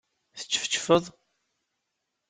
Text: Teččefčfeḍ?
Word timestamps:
Teččefčfeḍ? 0.37 1.05